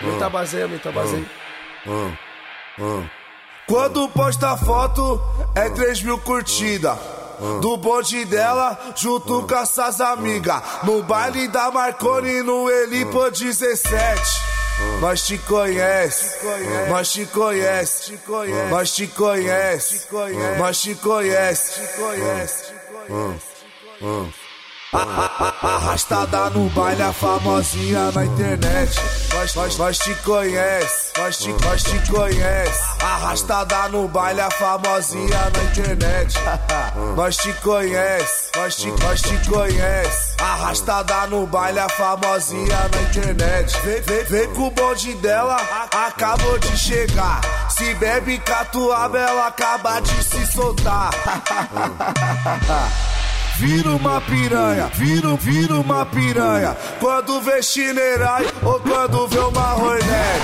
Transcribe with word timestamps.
Muita 0.00 0.28
baseia, 0.28 0.68
muita 0.68 0.90
baseia. 0.92 1.24
Quando 3.66 4.08
posta 4.08 4.56
foto, 4.56 5.20
é 5.54 5.70
3 5.70 6.02
mil 6.02 6.18
curtida. 6.18 6.98
Do 7.60 7.76
bonde 7.76 8.24
dela, 8.26 8.78
junto 8.94 9.42
com 9.46 9.54
essas 9.56 10.00
amigas. 10.00 10.62
No 10.84 11.02
baile 11.02 11.48
da 11.48 11.70
Marconi, 11.70 12.42
no 12.42 12.70
Elipo 12.70 13.28
17. 13.30 14.20
Nós 15.00 15.26
te 15.26 15.38
conhece, 15.38 16.36
nós 16.88 17.12
te 17.12 17.26
conhece, 17.26 18.18
nós 18.70 18.94
te 18.94 19.06
conhece, 19.06 20.06
nós 20.58 20.80
te 20.80 20.94
conhece, 20.96 21.80
te 21.80 21.96
conhece. 21.96 22.72
Arrastada 24.94 26.50
no 26.50 26.68
baile, 26.70 27.02
a 27.02 27.12
famosinha 27.12 28.12
na 28.12 28.24
internet. 28.24 28.96
Nós, 29.34 29.52
nós, 29.56 29.76
nós 29.76 29.98
te 29.98 30.14
conhece, 30.16 31.10
nós 31.18 31.36
te, 31.36 31.52
nós 31.64 31.82
te 31.82 32.12
conhece. 32.12 32.80
Arrastada 33.02 33.88
no 33.88 34.06
baile, 34.06 34.40
a 34.40 34.48
famosinha 34.52 35.50
na 35.50 35.64
internet. 35.64 36.34
Nós 37.16 37.36
te 37.36 37.52
conhece, 37.54 38.50
nós 38.54 38.76
te, 38.76 38.86
nós 39.02 39.20
te 39.20 39.36
conhece. 39.50 40.34
Arrastada 40.40 41.26
no 41.26 41.44
baile, 41.44 41.80
a 41.80 41.88
famosinha 41.88 42.88
na 42.88 43.02
internet. 43.02 43.76
Vem, 43.82 44.00
vem, 44.00 44.24
vem 44.24 44.54
com 44.54 44.68
o 44.68 44.70
bonde 44.70 45.12
dela, 45.14 45.56
acabou 46.06 46.56
de 46.60 46.78
chegar. 46.78 47.40
Se 47.68 47.92
bebe 47.94 48.38
catuaba, 48.38 49.18
ela 49.18 49.48
acaba 49.48 49.98
de 49.98 50.22
se 50.22 50.46
soltar. 50.46 51.10
Vira 53.56 53.90
uma 53.90 54.20
piranha, 54.20 54.90
vira, 54.94 55.36
vira 55.36 55.74
uma 55.74 56.04
piranha. 56.04 56.76
Quando 56.98 57.40
vê 57.40 57.62
chinerai 57.62 58.46
ou 58.62 58.80
quando 58.80 59.28
vê 59.28 59.38
uma 59.38 59.74
hornet. 59.76 60.42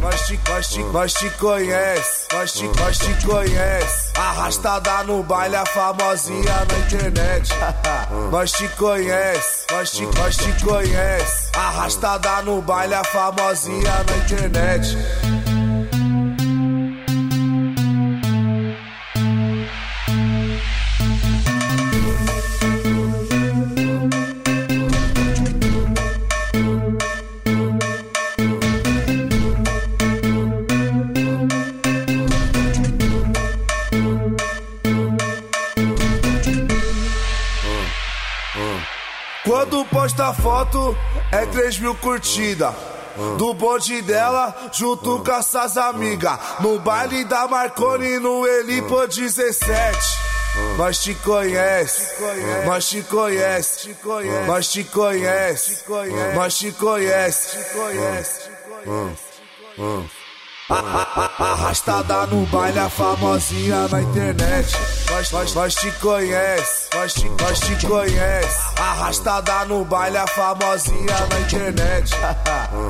Nós 0.00 0.26
te, 0.26 0.40
nós 0.48 0.68
te, 0.68 0.82
nós 0.84 1.12
te 1.14 1.30
conhece, 1.30 2.26
nós 2.32 2.52
te, 2.52 2.64
nós 2.64 2.98
te 2.98 3.26
conhece. 3.26 4.12
Arrastada 4.16 5.04
no 5.04 5.22
baile, 5.22 5.56
a 5.56 5.66
famosinha 5.66 6.64
na 6.64 6.78
internet. 6.78 7.52
Nós 8.30 8.52
te 8.52 8.68
conhece, 8.70 9.66
nós 9.70 9.90
te, 9.90 10.06
nós 10.06 10.36
te 10.36 10.64
conhece. 10.64 11.50
Arrastada 11.54 12.42
no 12.42 12.62
baile, 12.62 12.94
a 12.94 13.04
famosinha 13.04 14.04
na 14.04 14.16
internet. 14.16 14.96
Quando 39.46 39.84
posta 39.84 40.34
foto, 40.34 40.96
é 41.30 41.46
3 41.46 41.78
mil 41.78 41.94
curtida. 41.94 42.74
Do 43.38 43.54
bonde 43.54 44.02
dela, 44.02 44.70
junto 44.72 45.20
com 45.20 45.32
essas 45.32 45.76
amigas. 45.76 46.36
No 46.58 46.80
baile 46.80 47.24
da 47.24 47.46
Marconi, 47.46 48.18
no 48.18 48.44
Elipo 48.44 49.06
17. 49.06 49.96
Nós 50.76 50.98
te 50.98 51.14
conhece, 51.14 52.14
nós 52.66 52.88
te 52.88 53.02
conhece, 53.02 53.96
nós 54.46 54.68
te 54.68 54.84
conhece, 54.84 55.84
nós 56.34 56.58
te 56.58 56.72
conhece. 56.72 57.56
Arrastada 60.68 62.26
no 62.26 62.44
baile, 62.46 62.80
a 62.80 62.88
famosinha 62.88 63.86
na 63.86 64.02
internet. 64.02 64.76
Nós, 65.12 65.30
nós, 65.30 65.54
nós 65.54 65.74
te 65.76 65.92
conhece, 65.92 66.88
nós 66.92 67.14
te, 67.14 67.28
nós 67.28 67.60
te 67.60 67.86
conhece. 67.86 68.58
Arrastada 68.76 69.64
no 69.66 69.84
baile, 69.84 70.16
a 70.16 70.26
famosinha 70.26 71.14
na 71.30 71.40
internet. 71.40 72.10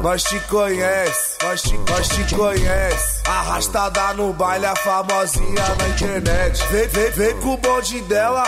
Nós 0.03 0.22
te 0.22 0.41
conhece, 0.48 1.36
nós 1.42 1.60
te, 1.60 1.76
nós 1.76 2.09
te 2.09 2.34
conhece. 2.34 3.20
Arrastada 3.28 4.15
no 4.15 4.32
baile, 4.32 4.65
a 4.65 4.76
famosinha 4.76 5.75
na 5.78 5.88
internet. 5.88 6.66
Vem, 6.70 6.88
vem, 6.88 7.10
vem 7.10 7.41
com 7.41 7.53
o 7.53 7.56
bonde 7.59 8.00
dela, 8.03 8.44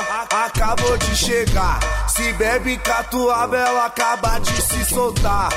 acabou 0.47 0.97
de 0.97 1.15
chegar. 1.15 1.81
Se 2.09 2.33
bebe 2.33 2.78
catuaba, 2.78 3.59
ela 3.59 3.84
acaba 3.84 4.38
de 4.38 4.62
se 4.62 4.87
soltar. 4.87 5.50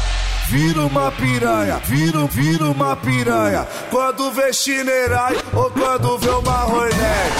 Vira 0.50 0.84
uma 0.84 1.12
piranha, 1.12 1.78
vira, 1.84 2.26
vira 2.26 2.64
uma 2.64 2.96
piranha. 2.96 3.68
Quando 3.88 4.32
vê 4.32 4.52
chinerai 4.52 5.36
ou 5.54 5.70
quando 5.70 6.18
vê 6.18 6.28
uma 6.28 6.66
hornet. 6.66 7.34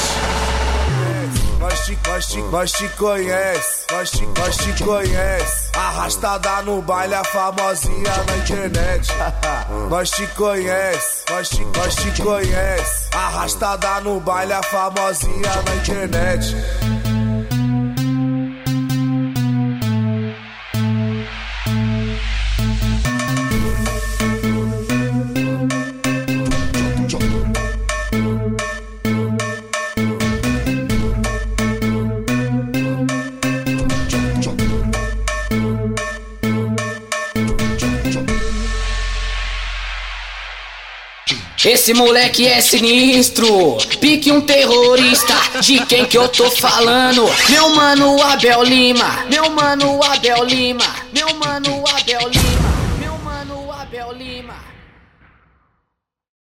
Nós 1.59 1.85
te, 1.85 1.99
nós 2.07 2.27
te, 2.29 2.39
nós 2.43 2.71
te 2.71 2.89
conhece, 2.91 3.87
nós 3.91 4.11
te, 4.13 4.25
nós 4.27 4.57
te 4.57 4.85
conhece. 4.85 5.71
Arrastada 5.75 6.63
no 6.63 6.81
baile, 6.81 7.15
a 7.17 7.25
famosinha 7.25 8.13
na 8.29 8.37
internet. 8.37 9.09
Nós 9.89 10.11
te 10.11 10.25
conhece, 10.29 11.25
nós 11.31 11.49
te, 11.49 11.65
nós 11.65 11.97
te 11.97 12.23
conhece. 12.23 13.09
Arrastada 13.13 14.01
no 14.03 14.21
baile, 14.21 14.53
a 14.53 14.63
famosinha 14.63 15.51
na 15.67 15.75
internet. 15.75 16.55
Esse 41.63 41.93
moleque 41.93 42.47
é 42.47 42.59
sinistro, 42.63 43.77
pique 44.01 44.33
um 44.33 44.41
terrorista. 44.41 45.35
De 45.61 45.85
quem 45.85 46.07
que 46.07 46.17
eu 46.17 46.27
tô 46.27 46.51
falando? 46.51 47.29
Meu 47.51 47.69
mano 47.75 48.23
Abel 48.23 48.63
Lima, 48.63 49.27
meu 49.31 49.51
mano 49.51 50.03
Abel 50.03 50.43
Lima, 50.45 50.87
meu 51.13 51.35
mano 51.35 51.85
Abel 51.87 52.31
Lima, 52.31 52.99
meu 52.99 53.19
mano 53.19 53.71
Abel 53.73 54.11
Lima. 54.13 54.55